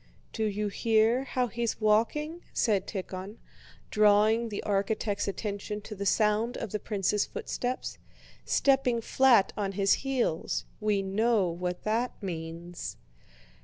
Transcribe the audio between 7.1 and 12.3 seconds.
footsteps. "Stepping flat on his heels—we know what that